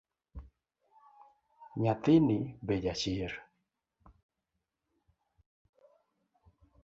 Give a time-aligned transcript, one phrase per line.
[1.81, 3.31] Nyathini be ja chir